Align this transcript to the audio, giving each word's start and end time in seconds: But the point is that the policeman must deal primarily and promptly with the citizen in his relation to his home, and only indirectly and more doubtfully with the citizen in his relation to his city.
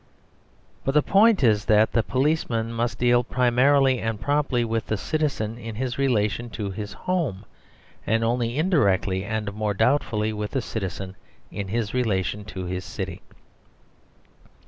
But 0.83 0.95
the 0.95 1.03
point 1.03 1.43
is 1.43 1.65
that 1.65 1.91
the 1.91 2.01
policeman 2.01 2.73
must 2.73 2.97
deal 2.97 3.23
primarily 3.23 3.99
and 3.99 4.19
promptly 4.19 4.65
with 4.65 4.87
the 4.87 4.97
citizen 4.97 5.59
in 5.59 5.75
his 5.75 5.99
relation 5.99 6.49
to 6.57 6.71
his 6.71 6.91
home, 6.93 7.45
and 8.07 8.23
only 8.23 8.57
indirectly 8.57 9.23
and 9.23 9.53
more 9.53 9.75
doubtfully 9.75 10.33
with 10.33 10.49
the 10.49 10.61
citizen 10.63 11.17
in 11.51 11.67
his 11.67 11.93
relation 11.93 12.45
to 12.45 12.65
his 12.65 12.83
city. 12.83 13.21